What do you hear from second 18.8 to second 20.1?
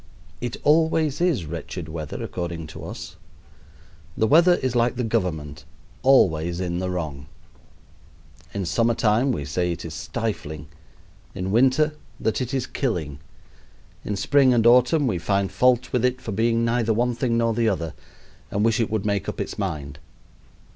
would make up its mind.